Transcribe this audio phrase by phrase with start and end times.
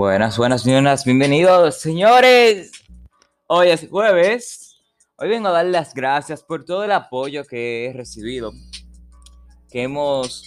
[0.00, 2.72] Buenas, buenas, buenas, bienvenidos, señores.
[3.46, 4.80] Hoy es jueves.
[5.16, 8.50] Hoy vengo a dar las gracias por todo el apoyo que he recibido,
[9.70, 10.42] que hemos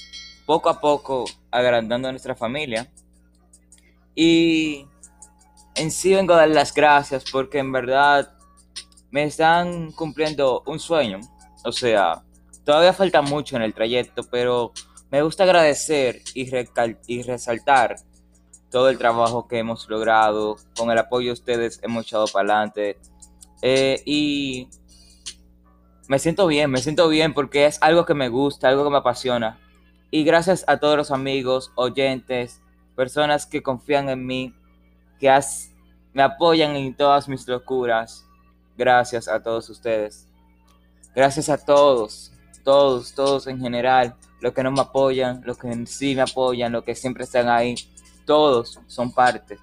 [0.48, 2.92] poco a poco agrandando a nuestra familia.
[4.16, 4.88] Y
[5.76, 8.36] en sí vengo a dar las gracias porque en verdad
[9.12, 11.20] me están cumpliendo un sueño.
[11.64, 12.24] O sea,
[12.66, 14.74] todavía falta mucho en el trayecto, pero
[15.12, 16.50] me gusta agradecer y,
[17.06, 17.98] y resaltar
[18.74, 20.58] todo el trabajo que hemos logrado.
[20.76, 22.98] Con el apoyo de ustedes hemos echado para adelante.
[23.62, 24.68] Eh, y
[26.08, 28.98] me siento bien, me siento bien porque es algo que me gusta, algo que me
[28.98, 29.60] apasiona.
[30.10, 32.62] Y gracias a todos los amigos, oyentes,
[32.96, 34.56] personas que confían en mí,
[35.20, 35.32] que
[36.12, 38.26] me apoyan en todas mis locuras.
[38.76, 40.28] Gracias a todos ustedes.
[41.16, 42.34] Gracias a todos,
[42.64, 46.84] todos, todos en general, los que no me apoyan, los que sí me apoyan, los
[46.84, 47.76] que siempre están ahí
[48.26, 49.58] todos son parte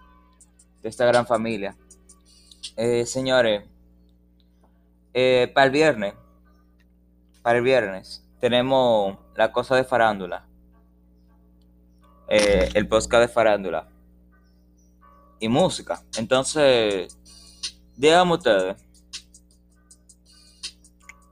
[0.83, 1.77] de esta gran familia.
[2.77, 3.65] Eh, señores,
[5.13, 6.15] eh, para el viernes,
[7.43, 10.47] para el viernes, tenemos la cosa de farándula.
[12.29, 13.89] Eh, el podcast de farándula.
[15.41, 16.03] Y música.
[16.17, 17.19] Entonces,
[17.97, 18.77] díganme ustedes.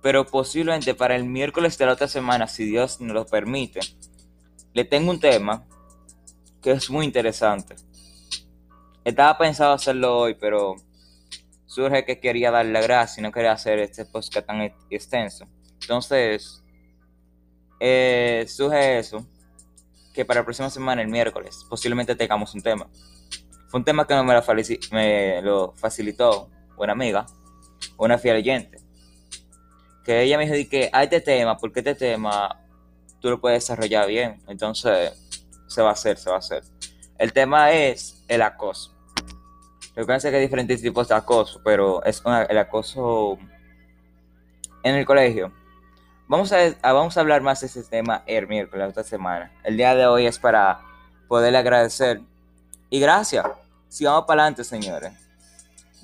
[0.02, 3.80] Pero posiblemente para el miércoles de la otra semana, si Dios nos lo permite,
[4.72, 5.66] le tengo un tema
[6.62, 7.76] que es muy interesante.
[9.04, 10.76] Estaba pensado hacerlo hoy, pero
[11.66, 15.46] surge que quería darle la gracia y no quería hacer este podcast tan extenso.
[15.80, 16.62] Entonces,
[17.80, 19.26] eh, surge eso,
[20.12, 22.88] que para la próxima semana, el miércoles, posiblemente tengamos un tema.
[23.68, 27.26] Fue un tema que me lo, me facilitó una amiga,
[27.96, 28.78] una fiel oyente.
[30.04, 32.64] Que ella me dijo que hay este tema, porque este tema
[33.20, 34.42] tú lo puedes desarrollar bien.
[34.48, 35.27] Entonces,
[35.68, 36.64] se va a hacer, se va a hacer.
[37.16, 38.92] El tema es el acoso.
[39.94, 43.38] Recuerden que hay diferentes tipos de acoso, pero es el acoso
[44.82, 45.52] en el colegio.
[46.28, 49.50] Vamos a, vamos a hablar más de ese tema el miércoles, esta semana.
[49.64, 50.80] El día de hoy es para
[51.26, 52.20] poderle agradecer.
[52.90, 53.44] Y gracias.
[53.88, 55.12] Sigamos para adelante, señores.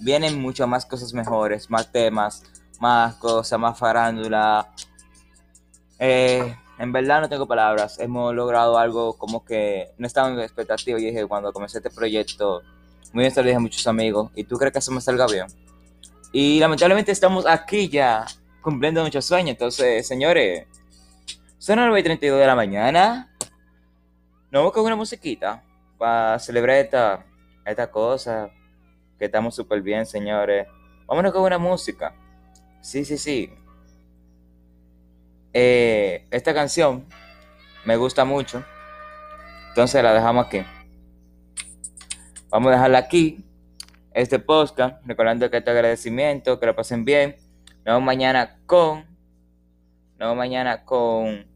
[0.01, 2.43] Vienen muchas más cosas mejores, más temas,
[2.81, 4.73] más cosas, más farándula.
[5.99, 7.99] Eh, en verdad no tengo palabras.
[7.99, 10.99] Hemos logrado algo como que no estaba en mi expectativa.
[10.99, 12.63] Y dije, cuando comencé este proyecto,
[13.13, 14.31] muy bien, se lo dije a muchos amigos.
[14.35, 15.47] ¿Y tú crees que eso me salga bien?
[16.33, 18.27] Y lamentablemente estamos aquí ya
[18.61, 19.51] cumpliendo muchos sueños.
[19.51, 20.67] Entonces, señores,
[21.59, 23.31] son las 9 y 32 de la mañana.
[24.51, 25.63] Nos vamos con una musiquita
[25.97, 27.25] para celebrar esta,
[27.65, 28.51] esta cosa.
[29.17, 30.67] Que estamos súper bien, señores.
[31.07, 32.15] Vámonos con una música.
[32.81, 33.53] Sí, sí, sí.
[35.57, 37.07] Eh, esta canción
[37.85, 38.65] me gusta mucho.
[39.69, 40.63] Entonces la dejamos aquí.
[42.51, 43.45] Vamos a dejarla aquí.
[44.13, 45.05] Este podcast.
[45.07, 46.59] Recordando que este agradecimiento.
[46.59, 47.37] Que lo pasen bien.
[47.85, 49.05] Nos mañana con.
[50.19, 51.47] Nos mañana con.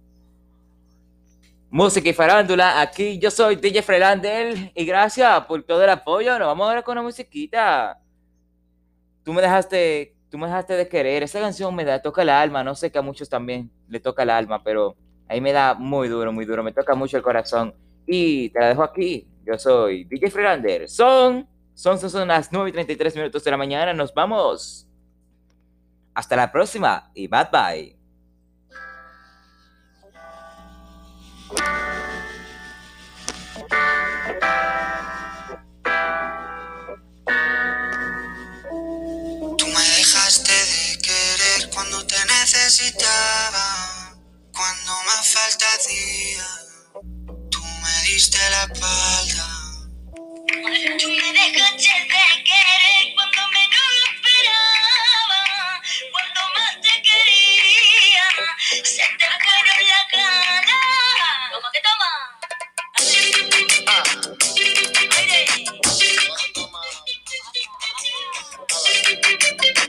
[1.70, 2.80] Música y farándula.
[2.80, 4.72] Aquí yo soy DJ Freelander.
[4.75, 6.38] Y gracias por todo el apoyo.
[6.38, 8.00] Nos vamos a ver con una musiquita.
[9.25, 11.22] Tú me dejaste tú me dejaste de querer.
[11.22, 12.65] Esa canción me da, toca el alma.
[12.65, 14.97] No sé que a muchos también le toca el alma, pero
[15.28, 16.62] ahí me da muy duro, muy duro.
[16.62, 17.75] Me toca mucho el corazón.
[18.06, 19.27] Y te la dejo aquí.
[19.44, 20.89] Yo soy DJ Freelander.
[20.89, 23.93] Son, son, son, son las 9 y 33 minutos de la mañana.
[23.94, 24.87] Nos vamos.
[26.15, 27.97] Hasta la próxima y bye bye.
[69.60, 69.88] Thank you.